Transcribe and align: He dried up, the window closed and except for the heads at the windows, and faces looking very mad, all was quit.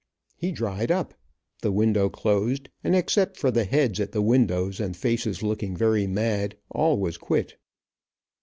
He 0.35 0.51
dried 0.51 0.89
up, 0.89 1.13
the 1.61 1.71
window 1.71 2.09
closed 2.09 2.69
and 2.83 2.95
except 2.95 3.37
for 3.37 3.51
the 3.51 3.65
heads 3.65 3.99
at 3.99 4.13
the 4.13 4.21
windows, 4.23 4.79
and 4.79 4.97
faces 4.97 5.43
looking 5.43 5.77
very 5.77 6.07
mad, 6.07 6.57
all 6.71 6.97
was 6.97 7.19
quit. 7.19 7.59